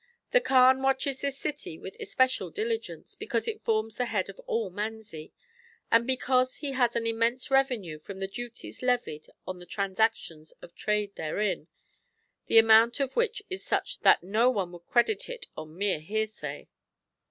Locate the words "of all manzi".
4.29-5.31